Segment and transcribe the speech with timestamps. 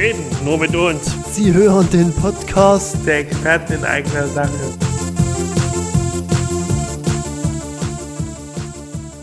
[0.00, 1.14] reden, nur mit uns.
[1.34, 4.50] Sie hören den Podcast Der Experte in eigener Sache.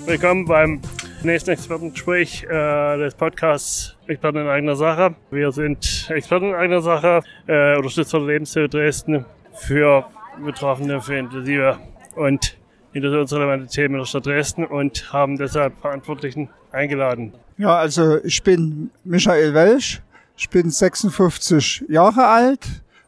[0.05, 0.79] Willkommen beim
[1.23, 5.15] nächsten Expertengespräch äh, des Podcasts Experten in eigener Sache.
[5.31, 10.05] Wir sind Experten in eigener Sache, äh, Unterstützer der Lebenshilfe Dresden für
[10.45, 11.79] Betroffene, für Intensive
[12.15, 12.55] und
[12.93, 17.33] relevante Themen in der Stadt Dresden und haben deshalb Verantwortlichen eingeladen.
[17.57, 20.01] Ja, also ich bin Michael Welsch,
[20.37, 22.65] ich bin 56 Jahre alt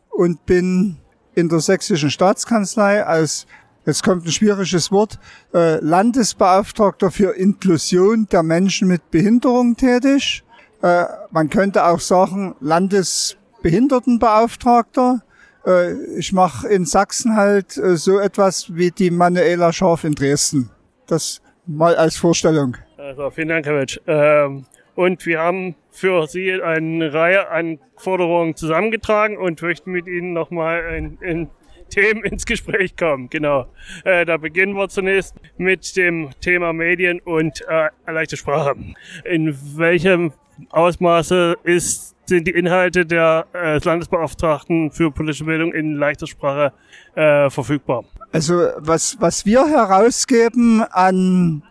[0.09, 0.97] und bin
[1.35, 3.47] in der sächsischen Staatskanzlei als,
[3.85, 5.19] jetzt kommt ein schwieriges Wort,
[5.53, 10.43] äh, Landesbeauftragter für Inklusion der Menschen mit Behinderung tätig.
[10.81, 15.21] Äh, man könnte auch sagen Landesbehindertenbeauftragter.
[15.65, 20.71] Äh, ich mache in Sachsen halt so etwas wie die Manuela Scharf in Dresden.
[21.05, 22.75] Das mal als Vorstellung.
[22.97, 24.01] Also vielen Dank, Herr Welsch.
[24.07, 24.65] Ähm,
[24.99, 30.93] und wir haben für Sie eine Reihe an Forderungen zusammengetragen und möchten mit Ihnen nochmal
[30.93, 31.49] in, in
[31.89, 33.29] Themen ins Gespräch kommen.
[33.29, 33.67] Genau.
[34.03, 38.75] Äh, da beginnen wir zunächst mit dem Thema Medien und äh, leichte Sprache.
[39.23, 40.33] In welchem
[40.69, 46.73] Ausmaße ist, sind die Inhalte der, äh, des Landesbeauftragten für politische Bildung in leichter Sprache
[47.15, 48.03] äh, verfügbar?
[48.33, 51.63] Also was, was wir herausgeben an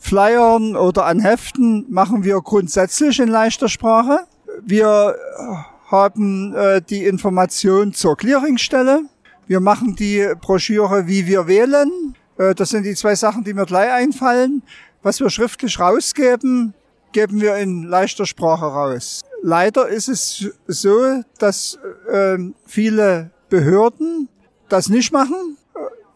[0.00, 4.26] Flyern oder an Heften machen wir grundsätzlich in leichter Sprache.
[4.62, 5.14] Wir
[5.86, 9.02] haben äh, die Information zur Clearingstelle.
[9.46, 12.16] Wir machen die Broschüre Wie wir wählen.
[12.38, 14.62] Äh, das sind die zwei Sachen, die mir gleich einfallen.
[15.02, 16.74] Was wir schriftlich rausgeben,
[17.12, 19.20] geben wir in leichter Sprache raus.
[19.42, 21.78] Leider ist es so, dass
[22.10, 24.28] äh, viele Behörden
[24.68, 25.56] das nicht machen.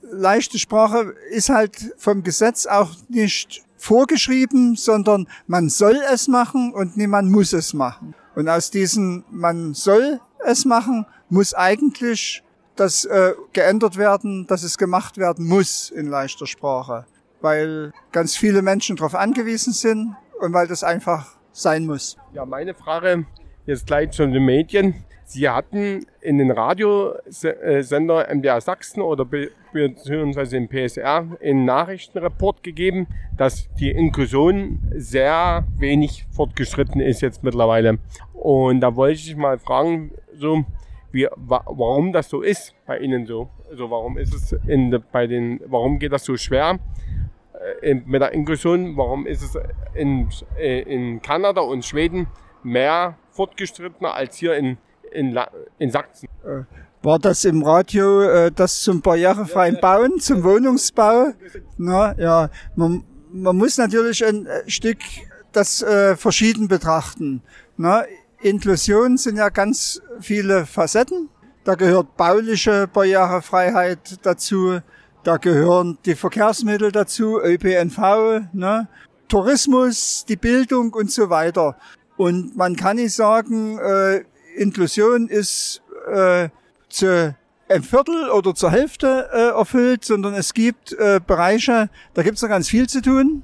[0.03, 6.97] Leichte Sprache ist halt vom Gesetz auch nicht vorgeschrieben, sondern man soll es machen und
[6.97, 8.15] niemand muss es machen.
[8.35, 12.43] Und aus diesem man soll es machen, muss eigentlich
[12.77, 17.07] das äh, geändert werden, dass es gemacht werden muss in leichter Sprache,
[17.41, 22.17] weil ganz viele Menschen darauf angewiesen sind und weil das einfach sein muss.
[22.33, 23.27] Ja, meine Frage
[23.67, 25.05] jetzt gleich zu den Medien.
[25.27, 29.27] Sie hatten in den Radiosender MDR Sachsen oder
[29.73, 37.99] beziehungsweise im PSR einen Nachrichtenreport gegeben, dass die Inklusion sehr wenig fortgeschritten ist jetzt mittlerweile.
[38.35, 40.65] Und da wollte ich mal fragen, so,
[41.11, 43.49] wie, warum das so ist bei Ihnen so.
[43.71, 46.79] Also warum ist es in, bei den, warum geht das so schwer
[47.81, 48.97] äh, mit der Inklusion?
[48.97, 49.59] Warum ist es
[49.95, 52.27] in, äh, in Kanada und Schweden
[52.63, 54.77] mehr fortgeschrittener als hier in
[55.15, 55.39] in,
[55.79, 56.29] in Sachsen.
[56.45, 56.63] Äh,
[57.03, 61.33] war das im Radio äh, das zum barrierefreien Bauen, zum Wohnungsbau?
[61.77, 64.99] Na, ja, man, man muss natürlich ein äh, Stück
[65.53, 67.43] das äh, verschieden betrachten.
[67.77, 68.05] Na,
[68.41, 71.29] Inklusion sind ja ganz viele Facetten.
[71.65, 74.81] Da gehört bauliche Barrierefreiheit dazu,
[75.23, 78.89] da gehören die Verkehrsmittel dazu, ÖPNV, ne?
[79.29, 81.77] Tourismus, die Bildung und so weiter.
[82.17, 85.83] Und man kann nicht sagen, äh, Inklusion ist
[86.13, 86.49] äh,
[86.89, 87.35] zu
[87.69, 92.43] ein Viertel oder zur Hälfte äh, erfüllt, sondern es gibt äh, Bereiche, da gibt es
[92.43, 93.43] noch ganz viel zu tun.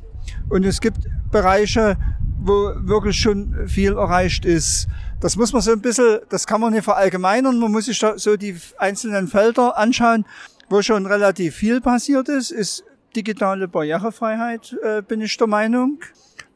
[0.48, 0.98] Und es gibt
[1.30, 1.96] Bereiche,
[2.42, 4.88] wo wirklich schon viel erreicht ist.
[5.20, 8.18] Das muss man so ein bisschen, das kann man nicht verallgemeinern, man muss sich da
[8.18, 10.24] so die einzelnen Felder anschauen,
[10.68, 12.84] wo schon relativ viel passiert ist, ist
[13.16, 15.98] digitale Barrierefreiheit, äh, bin ich der Meinung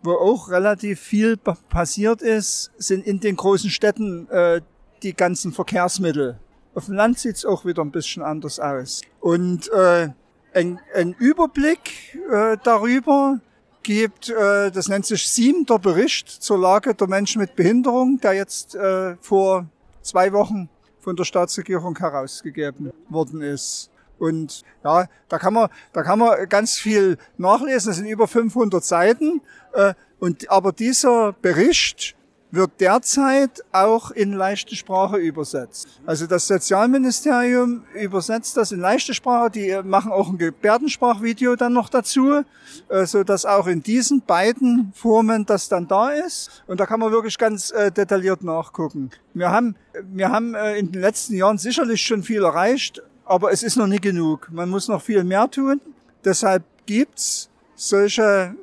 [0.04, 4.60] wo auch relativ viel passiert ist, sind in den großen Städten äh,
[5.02, 6.38] die ganzen Verkehrsmittel.
[6.74, 9.00] Auf dem Land sieht's auch wieder ein bisschen anders aus.
[9.20, 10.08] Und äh,
[10.52, 13.40] ein, ein Überblick äh, darüber
[13.82, 18.74] gibt, äh, das nennt sich siebter Bericht zur Lage der Menschen mit Behinderung, der jetzt
[18.74, 19.66] äh, vor
[20.02, 20.68] zwei Wochen
[21.00, 23.90] von der Staatsregierung herausgegeben worden ist.
[24.18, 27.90] Und ja, da kann man, da kann man ganz viel nachlesen.
[27.90, 29.40] Das sind über 500 Seiten.
[29.72, 32.14] Äh, und aber dieser Bericht
[32.54, 35.88] wird derzeit auch in leichte Sprache übersetzt.
[36.06, 39.50] Also das Sozialministerium übersetzt das in leichte Sprache.
[39.50, 42.42] Die machen auch ein Gebärdensprachvideo dann noch dazu,
[42.88, 46.62] äh, so dass auch in diesen beiden Formen das dann da ist.
[46.66, 49.10] Und da kann man wirklich ganz äh, detailliert nachgucken.
[49.34, 49.74] Wir haben,
[50.12, 54.02] wir haben in den letzten Jahren sicherlich schon viel erreicht, aber es ist noch nicht
[54.02, 54.48] genug.
[54.50, 55.80] Man muss noch viel mehr tun.
[56.24, 58.54] Deshalb gibt's solche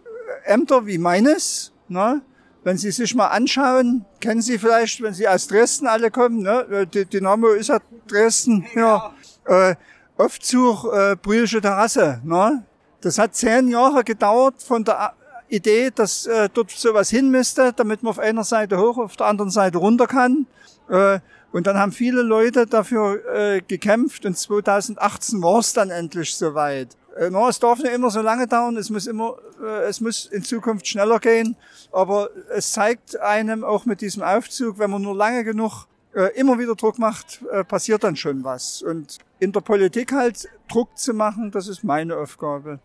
[0.46, 1.72] Ämter wie meines.
[1.88, 2.22] Ne?
[2.64, 6.88] Wenn Sie sich mal anschauen, kennen Sie vielleicht, wenn Sie aus Dresden alle kommen, ne?
[6.88, 9.14] die Dynamo ist ja Dresden, ja.
[9.46, 9.76] Äh,
[10.18, 12.22] Aufzug äh, Brühlsche Terrasse.
[12.24, 12.64] Ne?
[13.02, 15.14] Das hat zehn Jahre gedauert von der
[15.50, 19.28] Idee, dass äh, dort sowas hin müsste, damit man auf einer Seite hoch, auf der
[19.28, 20.46] anderen Seite runter kann.
[20.90, 21.20] Äh,
[21.52, 26.96] und dann haben viele Leute dafür äh, gekämpft und 2018 war es dann endlich soweit.
[27.16, 30.44] Äh, es darf nicht immer so lange dauern, es muss immer, äh, es muss in
[30.44, 31.56] Zukunft schneller gehen,
[31.92, 36.60] aber es zeigt einem auch mit diesem Aufzug, wenn man nur lange genug äh, immer
[36.60, 38.82] wieder Druck macht, äh, passiert dann schon was.
[38.82, 42.80] Und in der Politik halt Druck zu machen, das ist meine Aufgabe.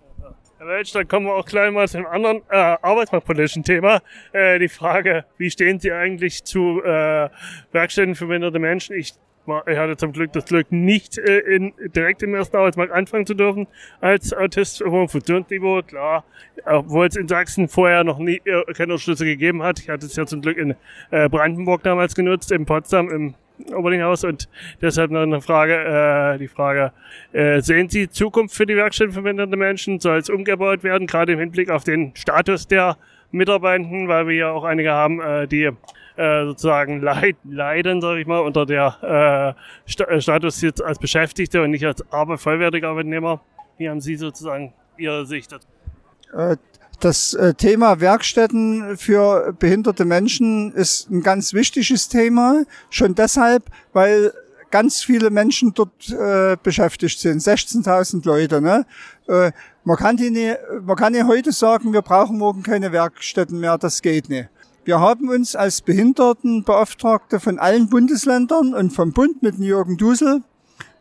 [0.58, 4.00] Welch, dann kommen wir auch gleich mal zu einem anderen äh, arbeitsmarktpolitischen Thema.
[4.32, 7.29] Äh, die Frage, wie stehen Sie eigentlich zu äh,
[7.73, 8.97] Werkstätten für behinderte Menschen?
[8.97, 9.12] Ich,
[9.67, 13.35] ich hatte zum Glück das Glück, nicht äh, in, direkt im ersten Arbeitsmarkt anfangen zu
[13.35, 13.67] dürfen
[14.00, 15.82] als Autist vom Funktionsniveau.
[15.82, 16.25] Klar,
[16.64, 19.79] obwohl es in Sachsen vorher noch nie äh, keine Unterstützung gegeben hat.
[19.79, 20.75] Ich hatte es ja zum Glück in
[21.11, 23.35] äh, Brandenburg damals genutzt, in Potsdam, im
[23.75, 24.49] Oberlinghaus und
[24.81, 26.93] deshalb noch eine Frage, äh, die Frage,
[27.32, 30.00] äh, sehen Sie Zukunft für die Werkstätten für behinderte Menschen?
[30.00, 32.97] Soll es umgebaut werden, gerade im Hinblick auf den Status der
[33.31, 35.70] Mitarbeitenden, weil wir ja auch einige haben, äh, die
[36.17, 39.55] äh, sozusagen leid, leiden, sage ich mal, unter der
[39.87, 43.41] äh, St äh, Status jetzt als Beschäftigte und nicht als Arbeit, vollwertiger Arbeitnehmer.
[43.79, 45.69] Wie haben Sie sozusagen Ihre Sicht dazu?
[47.00, 52.64] Das äh, Thema Werkstätten für behinderte Menschen ist ein ganz wichtiges Thema.
[52.88, 54.32] Schon deshalb, weil
[54.70, 57.40] ganz viele Menschen dort äh, beschäftigt sind.
[57.40, 58.60] 16.000 Leute.
[58.60, 58.87] Ne?
[59.28, 59.52] Äh,
[59.84, 63.76] man, kann die nicht, man kann nicht heute sagen, wir brauchen morgen keine Werkstätten mehr.
[63.76, 64.48] Das geht nicht.
[64.84, 70.43] Wir haben uns als Behindertenbeauftragte von allen Bundesländern und vom Bund mit Jürgen Dusel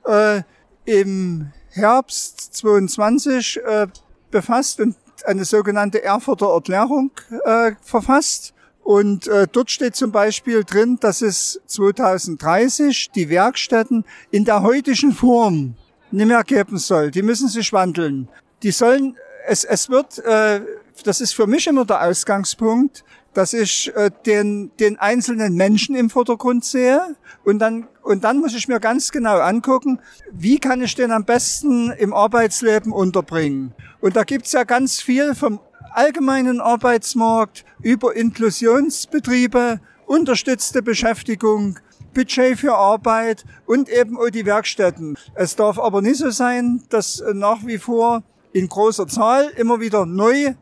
[0.06, 0.42] äh,
[0.86, 3.88] im Herbst 22 äh,
[4.32, 7.12] befasst und eine sogenannte Erfurter Erklärung
[7.46, 8.54] äh, verfasst.
[8.84, 15.12] Und äh, dort steht zum Beispiel drin, dass es 2030 die Werkstätten in der heutigen
[15.12, 15.76] Form
[16.12, 17.10] nicht mehr geben soll.
[17.10, 18.28] Die müssen sich wandeln.
[18.62, 19.18] Die sollen,
[19.48, 20.62] es, es wird, äh,
[21.04, 23.04] das ist für mich immer der Ausgangspunkt,
[23.36, 28.56] dass ich äh, den, den einzelnen Menschen im Vordergrund sehe und dann, und dann muss
[28.56, 30.00] ich mir ganz genau angucken,
[30.32, 33.74] wie kann ich den am besten im Arbeitsleben unterbringen.
[34.00, 35.60] Und da gibt's ja ganz viel vom
[35.92, 41.80] allgemeinen Arbeitsmarkt über Inklusionsbetriebe, unterstützte Beschäftigung,
[42.14, 45.18] Budget für Arbeit und eben auch die Werkstätten.
[45.34, 48.24] Es darf aber nicht so sein, dass nach wie vor
[48.54, 50.56] in großer Zahl immer wieder neu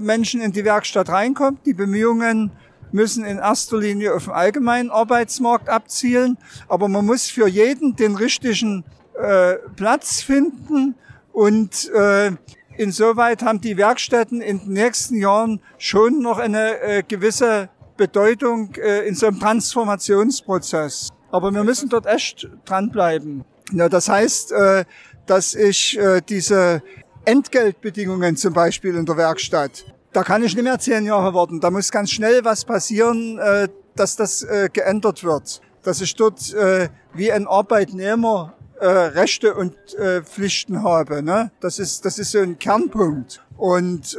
[0.00, 1.64] Menschen in die Werkstatt reinkommt.
[1.66, 2.50] Die Bemühungen
[2.92, 6.38] müssen in erster Linie auf den allgemeinen Arbeitsmarkt abzielen,
[6.68, 8.84] aber man muss für jeden den richtigen
[9.18, 10.94] äh, Platz finden
[11.32, 12.32] und äh,
[12.76, 19.06] insoweit haben die Werkstätten in den nächsten Jahren schon noch eine äh, gewisse Bedeutung äh,
[19.06, 21.10] in so einem Transformationsprozess.
[21.30, 23.44] Aber wir müssen dort echt dranbleiben.
[23.72, 24.84] Ja, das heißt, äh,
[25.26, 26.82] dass ich äh, diese
[27.24, 29.84] Entgeltbedingungen zum Beispiel in der Werkstatt.
[30.12, 31.60] Da kann ich nicht mehr zehn Jahre warten.
[31.60, 35.60] Da muss ganz schnell was passieren, äh, dass das äh, geändert wird.
[35.82, 38.54] Dass ich dort äh, wie ein Arbeitnehmer
[38.84, 39.76] Rechte und
[40.24, 41.22] Pflichten habe.
[41.22, 41.52] Ne?
[41.60, 43.40] Das, ist, das ist so ein Kernpunkt.
[43.56, 44.18] Und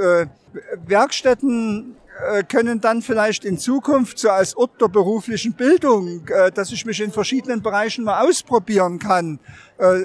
[0.88, 1.97] Werkstätten
[2.48, 7.12] können dann vielleicht in Zukunft so als Ort der beruflichen Bildung, dass ich mich in
[7.12, 9.39] verschiedenen Bereichen mal ausprobieren kann,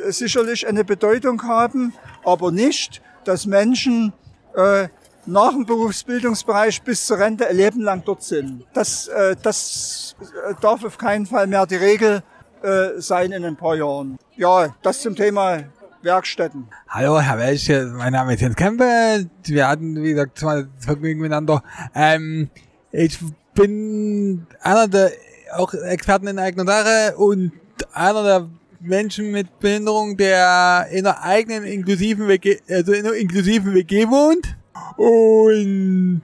[0.08, 1.92] sicherlich eine Bedeutung haben
[2.28, 4.12] aber nicht, dass Menschen
[4.54, 4.88] äh,
[5.26, 8.64] nach dem Berufsbildungsbereich bis zur Rente ein Leben lang dort sind.
[8.72, 12.22] Das, äh, das äh, darf auf keinen Fall mehr die Regel
[12.62, 14.18] äh, sein in ein paar Jahren.
[14.36, 15.60] Ja, das zum Thema
[16.02, 16.68] Werkstätten.
[16.88, 19.28] Hallo, Herr Welche, mein Name ist Jens Kempe.
[19.44, 21.62] Wir hatten, wie gesagt, zwei Vergnügen miteinander.
[21.94, 22.50] Ähm,
[22.92, 23.18] ich
[23.54, 25.10] bin einer der
[25.56, 27.52] auch Experten in eigener Sache und
[27.92, 28.48] einer der
[28.80, 34.56] Menschen mit Behinderung, der in einer eigenen inklusiven WG, also in einer inklusiven WG wohnt.
[34.96, 36.22] Und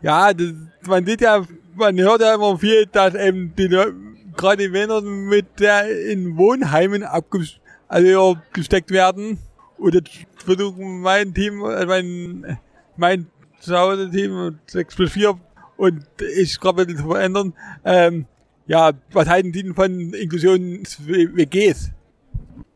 [0.00, 0.52] ja, das,
[0.86, 3.68] man sieht ja, man hört ja immer viel, dass eben die
[4.36, 7.59] gerade die Männer mit der in Wohnheimen abgesteckt
[7.90, 9.38] also gesteckt werden.
[9.76, 10.10] Und jetzt
[10.44, 12.58] versuchen mein Team, also mein,
[12.96, 13.26] mein
[13.60, 15.38] Zuhause-Team 6 plus 4
[15.76, 16.06] und
[16.36, 17.54] ich ein bisschen zu verändern,
[17.84, 18.26] ähm,
[18.66, 21.90] ja, was halten Sie denn von Inklusions-WGs?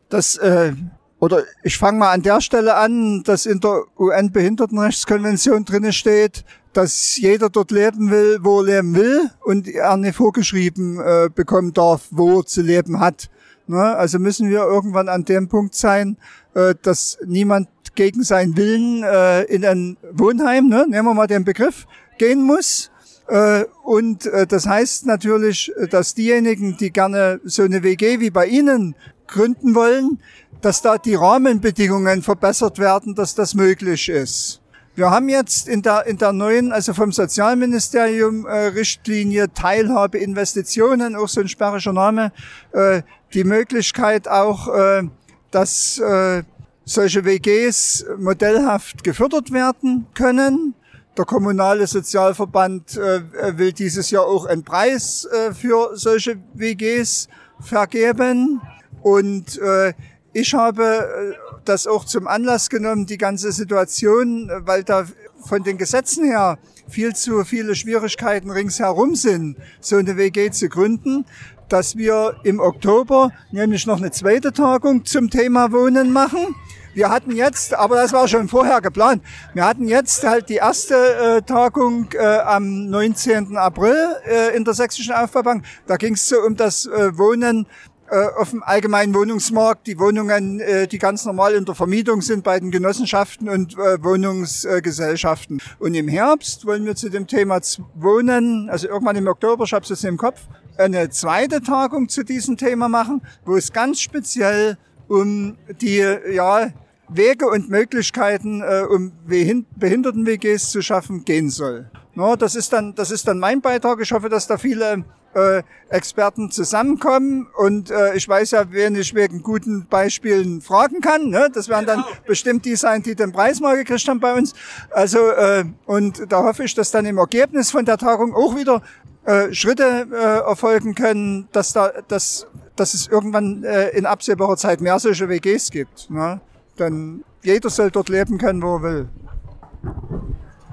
[0.09, 0.73] Das, äh,
[1.19, 6.43] oder ich fange mal an der Stelle an, dass in der UN-Behindertenrechtskonvention drinne steht,
[6.73, 11.71] dass jeder dort leben will, wo er leben will und er nicht vorgeschrieben äh, bekommen
[11.71, 13.29] darf, wo er zu leben hat.
[13.67, 13.81] Ne?
[13.95, 16.17] Also müssen wir irgendwann an dem Punkt sein,
[16.53, 20.85] äh, dass niemand gegen seinen Willen äh, in ein Wohnheim, ne?
[20.87, 22.91] nehmen wir mal den Begriff, gehen muss,
[23.27, 28.45] äh, und äh, das heißt natürlich, dass diejenigen, die gerne so eine WG wie bei
[28.45, 28.95] Ihnen
[29.27, 30.19] gründen wollen,
[30.61, 34.61] dass da die Rahmenbedingungen verbessert werden, dass das möglich ist.
[34.95, 41.17] Wir haben jetzt in der, in der neuen, also vom Sozialministerium äh, Richtlinie Teilhabe Investitionen,
[41.17, 42.31] auch so ein sperrischer Name,
[42.71, 43.01] äh,
[43.33, 45.03] die Möglichkeit auch, äh,
[45.51, 46.43] dass äh,
[46.85, 50.75] solche WGs modellhaft gefördert werden können.
[51.17, 57.27] Der kommunale Sozialverband äh, will dieses Jahr auch einen Preis äh, für solche WGs
[57.59, 58.61] vergeben.
[59.01, 59.93] Und äh,
[60.35, 65.05] ich habe äh, das auch zum Anlass genommen, die ganze Situation, äh, weil da
[65.47, 71.25] von den Gesetzen her viel zu viele Schwierigkeiten ringsherum sind, so eine WG zu gründen,
[71.69, 76.53] dass wir im Oktober nämlich noch eine zweite Tagung zum Thema Wohnen machen.
[76.93, 79.23] Wir hatten jetzt, aber das war schon vorher geplant,
[79.53, 83.55] wir hatten jetzt halt die erste äh, Tagung äh, am 19.
[83.55, 85.63] April äh, in der Sächsischen Aufbaubank.
[85.87, 87.67] Da ging es so um das äh, Wohnen
[88.09, 92.43] äh, auf dem allgemeinen Wohnungsmarkt, die Wohnungen, äh, die ganz normal in der Vermietung sind
[92.43, 95.61] bei den Genossenschaften und äh, Wohnungsgesellschaften.
[95.79, 97.59] Und im Herbst wollen wir zu dem Thema
[97.95, 100.41] Wohnen, also irgendwann im Oktober, ich habe es jetzt im Kopf,
[100.77, 106.71] eine zweite Tagung zu diesem Thema machen, wo es ganz speziell um die ja,
[107.07, 111.89] Wege und Möglichkeiten, äh, um Behinderten-WGs zu schaffen, gehen soll.
[112.15, 113.99] No, das, ist dann, das ist dann mein Beitrag.
[114.01, 115.03] Ich hoffe, dass da viele
[115.35, 121.29] äh, Experten zusammenkommen und äh, ich weiß ja, wen ich wegen guten Beispielen fragen kann.
[121.29, 121.49] Ne?
[121.53, 124.53] Das werden dann bestimmt die sein, die den Preis mal gekriegt haben bei uns.
[124.91, 128.81] Also äh, und da hoffe ich, dass dann im Ergebnis von der Tagung auch wieder
[129.25, 134.81] äh, Schritte äh, erfolgen können, dass da dass, dass es irgendwann äh, in absehbarer Zeit
[134.81, 136.09] mehr solche WGs gibt.
[136.09, 136.39] Ne?
[136.77, 139.09] Dann jeder soll dort leben können, wo er will.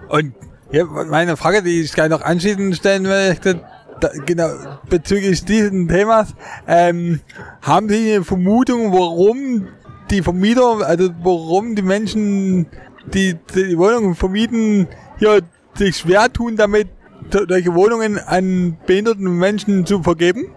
[0.08, 0.34] Und
[0.70, 3.60] ja, meine Frage, die ich gleich noch anschließend stellen möchte,
[4.02, 4.48] da, genau,
[4.88, 6.34] bezüglich dieses Themas,
[6.66, 7.20] ähm,
[7.62, 9.68] haben Sie eine Vermutung, warum
[10.10, 12.66] die Vermieter, also warum die Menschen,
[13.12, 15.40] die die Wohnungen vermieten, hier
[15.74, 16.88] sich schwer tun, damit
[17.30, 20.54] solche Wohnungen an behinderten Menschen zu vergeben?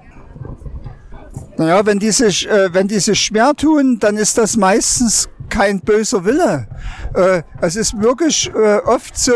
[1.57, 5.79] Naja, wenn die sich, äh, wenn die sich schwer tun, dann ist das meistens kein
[5.79, 6.67] böser Wille.
[7.13, 9.31] Äh, es ist wirklich äh, oft so,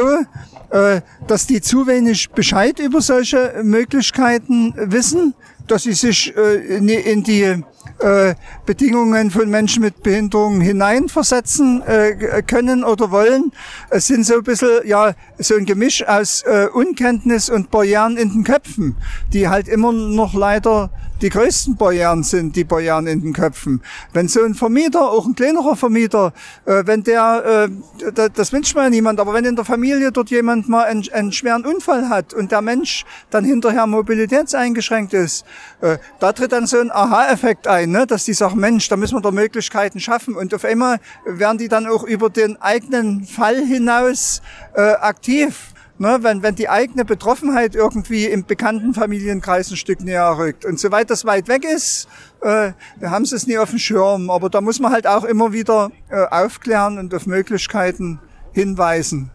[1.28, 5.34] dass die zu wenig Bescheid über solche Möglichkeiten wissen,
[5.70, 7.64] dass sie sich äh, in die
[8.00, 13.52] äh, Bedingungen von Menschen mit Behinderungen hineinversetzen äh, können oder wollen.
[13.90, 18.32] Es sind so ein bisschen, ja, so ein Gemisch aus äh, Unkenntnis und Barrieren in
[18.32, 18.96] den Köpfen,
[19.34, 20.90] die halt immer noch leider
[21.22, 23.82] die größten Barrieren sind, die Barrieren in den Köpfen.
[24.14, 26.34] Wenn so ein Vermieter, auch ein kleinerer Vermieter,
[26.66, 27.70] äh, wenn der,
[28.00, 30.86] äh, das, das wünscht man ja niemand, aber wenn in der Familie dort jemand mal
[30.86, 35.46] einen, einen schweren Unfall hat und der Mensch dann hinterher mobilitätseingeschränkt ist,
[35.82, 38.06] äh, da tritt dann so ein Aha-Effekt ein, ne?
[38.08, 40.36] dass die sagen, Mensch, da müssen wir da Möglichkeiten schaffen.
[40.36, 44.42] Und auf einmal werden die dann auch über den eigenen Fall hinaus
[44.76, 45.74] äh, aktiv.
[46.02, 50.64] Ne, wenn, wenn die eigene Betroffenheit irgendwie im bekannten Familienkreis ein Stück näher rückt.
[50.64, 52.08] Und soweit das weit weg ist,
[52.42, 52.72] äh,
[53.04, 54.30] haben es nie auf dem Schirm.
[54.30, 58.22] Aber da muss man halt auch immer wieder äh, aufklären und auf Möglichkeiten
[58.54, 59.30] hinweisen.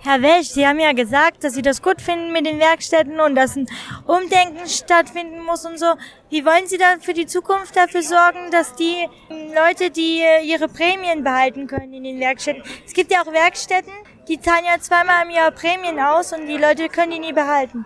[0.00, 3.34] Herr Welch, Sie haben ja gesagt, dass Sie das gut finden mit den Werkstätten und
[3.34, 3.66] dass ein
[4.06, 5.86] Umdenken stattfinden muss und so.
[6.30, 11.24] Wie wollen Sie da für die Zukunft dafür sorgen, dass die Leute, die ihre Prämien
[11.24, 12.62] behalten können in den Werkstätten?
[12.86, 13.92] Es gibt ja auch Werkstätten,
[14.28, 17.84] die zahlen ja zweimal im Jahr Prämien aus und die Leute können die nie behalten.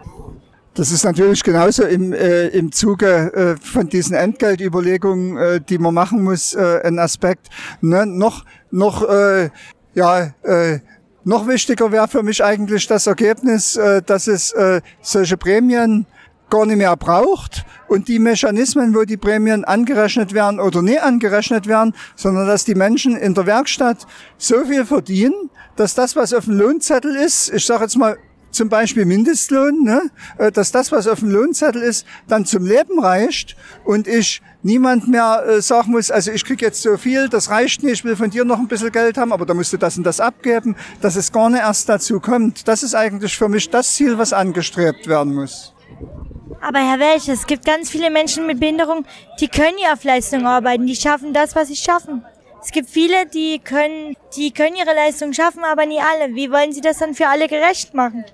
[0.75, 5.93] Das ist natürlich genauso im, äh, im Zuge äh, von diesen Entgeltüberlegungen, äh, die man
[5.93, 7.49] machen muss, äh, ein Aspekt.
[7.83, 8.07] Ne?
[8.07, 9.51] Noch, noch, äh,
[9.95, 10.79] ja, äh,
[11.25, 16.07] noch wichtiger wäre für mich eigentlich das Ergebnis, äh, dass es äh, solche Prämien
[16.51, 21.67] gar nicht mehr braucht und die Mechanismen, wo die Prämien angerechnet werden oder nicht angerechnet
[21.67, 26.45] werden, sondern dass die Menschen in der Werkstatt so viel verdienen, dass das, was auf
[26.45, 28.19] dem Lohnzettel ist, ich sage jetzt mal
[28.53, 33.01] zum Beispiel Mindestlohn, ne, äh, dass das, was auf dem Lohnzettel ist, dann zum Leben
[33.01, 37.51] reicht und ich niemand mehr äh, sagen muss, also ich krieg jetzt so viel, das
[37.51, 39.77] reicht nicht, ich will von dir noch ein bisschen Geld haben, aber da musst du
[39.77, 42.69] das und das abgeben, dass es gar nicht erst dazu kommt.
[42.69, 45.75] Das ist eigentlich für mich das Ziel, was angestrebt werden muss.
[46.61, 49.05] Aber Herr Welch, es gibt ganz viele Menschen mit Behinderung,
[49.41, 52.25] die können ja auf Leistung arbeiten, die schaffen das, was sie schaffen.
[52.63, 56.37] Es gibt viele, die können, die können ihre Leistung schaffen, aber nie alle.
[56.37, 58.25] Wie wollen Sie das dann für alle gerecht machen?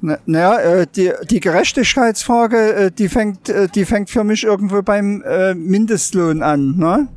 [0.00, 5.22] Naja, äh, die, die Gerechtigkeitsfrage, äh, die fängt, äh, die fängt für mich irgendwo beim
[5.56, 6.76] Mindestlohn an.
[6.76, 7.08] Ne?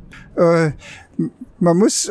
[1.60, 2.10] Man muss,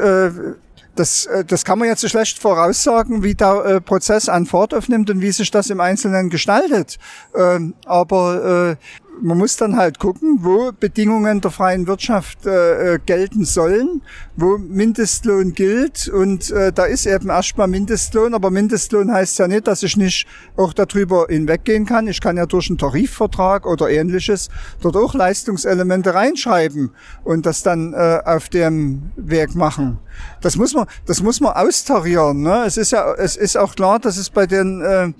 [0.96, 5.22] das, das kann man jetzt so schlecht voraussagen, wie der Prozess an Fahrt aufnimmt und
[5.22, 6.98] wie sich das im Einzelnen gestaltet.
[7.36, 8.78] Ähm, aber
[9.22, 14.02] man muss dann halt gucken, wo Bedingungen der freien Wirtschaft äh, äh, gelten sollen,
[14.36, 16.08] wo Mindestlohn gilt.
[16.08, 20.28] Und äh, da ist eben erstmal Mindestlohn, aber Mindestlohn heißt ja nicht, dass ich nicht
[20.58, 22.08] auch darüber hinweggehen kann.
[22.08, 24.50] Ich kann ja durch einen Tarifvertrag oder ähnliches
[24.82, 26.92] dort auch Leistungselemente reinschreiben
[27.24, 30.00] und das dann äh, auf dem Weg machen.
[30.42, 32.42] Das muss man, das muss man austarieren.
[32.42, 32.64] Ne?
[32.66, 35.14] Es ist ja, es ist auch klar, dass es bei den äh,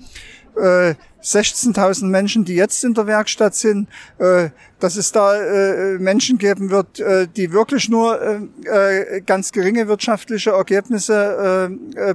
[0.60, 0.94] äh,
[1.24, 3.88] 16.000 Menschen, die jetzt in der Werkstatt sind,
[4.18, 8.48] äh, dass es da äh, Menschen geben wird, äh, die wirklich nur
[9.26, 11.70] ganz geringe wirtschaftliche Ergebnisse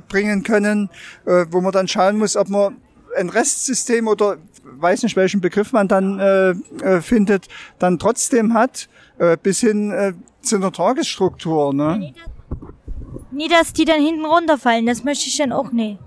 [0.07, 0.89] bringen können,
[1.25, 2.77] wo man dann schauen muss, ob man
[3.17, 7.47] ein Restsystem oder weiß nicht, welchen Begriff man dann äh, findet,
[7.79, 11.73] dann trotzdem hat, äh, bis hin äh, zu einer Tagesstruktur.
[11.73, 12.13] Ne?
[13.31, 15.99] Nie, dass die dann hinten runterfallen, das möchte ich dann auch nicht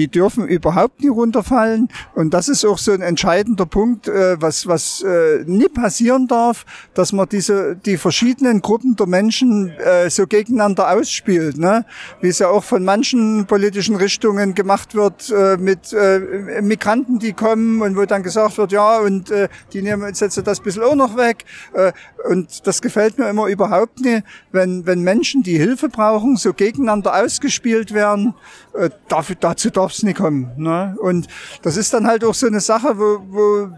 [0.00, 1.90] die dürfen überhaupt nicht runterfallen.
[2.14, 6.64] Und das ist auch so ein entscheidender Punkt, äh, was, was äh, nie passieren darf,
[6.94, 11.58] dass man diese, die verschiedenen Gruppen der Menschen äh, so gegeneinander ausspielt.
[11.58, 11.84] Ne?
[12.22, 17.34] Wie es ja auch von manchen politischen Richtungen gemacht wird äh, mit äh, Migranten, die
[17.34, 20.94] kommen und wo dann gesagt wird, ja, und äh, die nehmen jetzt das bisschen auch
[20.94, 21.44] noch weg.
[21.74, 21.92] Äh,
[22.26, 27.22] und das gefällt mir immer überhaupt nicht, wenn, wenn Menschen, die Hilfe brauchen, so gegeneinander
[27.22, 28.34] ausgespielt werden.
[28.72, 30.50] Äh, dafür, dazu darf es nicht kommen.
[30.56, 30.96] Ne?
[31.00, 31.26] Und
[31.62, 33.68] das ist dann halt auch so eine Sache, wo, wo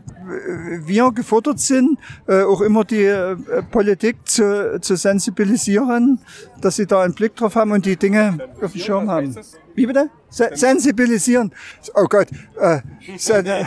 [0.86, 3.36] wir gefordert sind, äh, auch immer die äh,
[3.70, 6.20] Politik zu, zu sensibilisieren,
[6.60, 9.34] dass sie da einen Blick drauf haben und die Dinge auf dem Schirm haben.
[9.74, 10.10] Wie bitte?
[10.28, 11.52] Se sensibilisieren.
[11.94, 12.28] Oh Gott.
[12.58, 13.64] Äh, äh,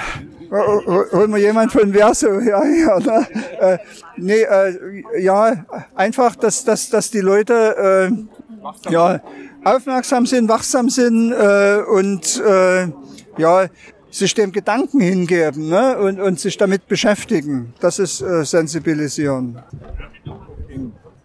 [0.51, 2.39] holen wir jemand von Verso.
[2.39, 3.27] Ja, ja, ne?
[3.59, 3.77] äh,
[4.17, 9.21] nee, äh, ja, einfach, dass, dass, dass die Leute äh, ja,
[9.65, 12.87] aufmerksam sind, wachsam sind äh, und äh,
[13.37, 13.67] ja,
[14.11, 15.97] sich dem Gedanken hingeben ne?
[15.97, 17.73] und, und sich damit beschäftigen.
[17.79, 19.61] Das ist äh, Sensibilisieren.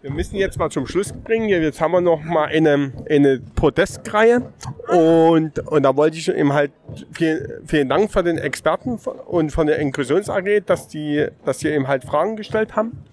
[0.01, 1.47] Wir müssen jetzt mal zum Schluss bringen.
[1.47, 4.51] Jetzt haben wir noch mal eine, eine Podestreihe
[4.89, 6.71] und, und da wollte ich eben halt
[7.11, 11.69] vielen, vielen Dank für den Experten und von der Inklusions AG, dass die, dass sie
[11.69, 13.03] eben halt Fragen gestellt haben.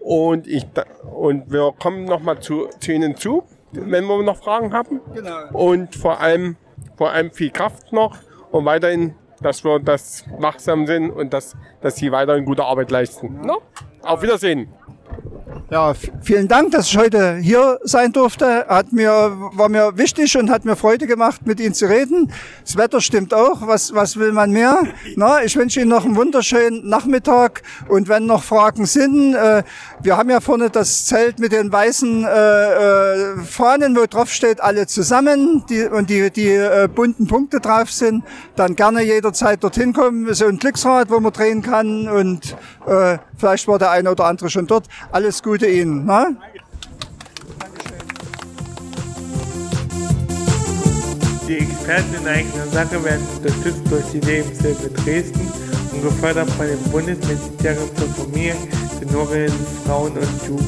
[0.00, 0.66] Und ich,
[1.14, 3.44] und wir kommen noch mal zu, zu Ihnen zu
[3.80, 5.00] wenn wir noch Fragen haben.
[5.12, 5.48] Genau.
[5.52, 6.56] Und vor allem,
[6.96, 8.16] vor allem viel Kraft noch
[8.50, 13.36] und weiterhin, dass wir das wachsam sind und dass, dass sie weiterhin gute Arbeit leisten.
[13.36, 13.46] Ja.
[13.46, 13.62] No?
[14.02, 14.72] Auf Wiedersehen.
[15.70, 18.66] Ja, vielen Dank, dass ich heute hier sein durfte.
[18.68, 22.30] Hat mir, war mir wichtig und hat mir Freude gemacht, mit Ihnen zu reden.
[22.62, 23.66] Das Wetter stimmt auch.
[23.66, 24.82] Was, was will man mehr?
[25.16, 27.62] Na, ich wünsche Ihnen noch einen wunderschönen Nachmittag.
[27.88, 29.62] Und wenn noch Fragen sind, äh,
[30.02, 34.60] wir haben ja vorne das Zelt mit den weißen äh, äh, Fahnen, wo drauf steht,
[34.60, 38.22] alle zusammen die, und die, die äh, bunten Punkte drauf sind.
[38.54, 40.32] Dann gerne jederzeit dorthin kommen.
[40.34, 42.54] So ein Glücksrad, wo man drehen kann und
[42.86, 44.88] äh, vielleicht war der eine oder andere schon dort.
[45.10, 46.04] Alles Gute Ihnen.
[46.04, 46.36] Ne?
[51.46, 55.48] Die Experten in eigener Sache werden unterstützt durch die Lebenshilfe Dresden
[55.92, 58.56] und gefördert von dem Bundesministerium für Familie,
[58.98, 59.52] Senioren,
[59.86, 60.66] Frauen und Jugend.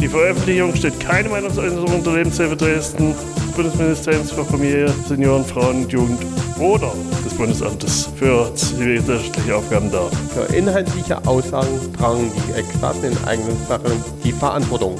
[0.00, 5.92] Die Veröffentlichung steht keine Meinungsäußerung der Lebenshilfe Dresden, des Bundesministeriums für Familie, Senioren, Frauen und
[5.92, 6.18] Jugend
[6.58, 6.92] oder
[7.24, 10.10] des Bundesamtes für zivilgesellschaftliche Aufgaben dar.
[10.34, 13.92] Für inhaltliche Aussagen tragen die Experten in eigenen Sachen
[14.24, 14.96] die Verantwortung.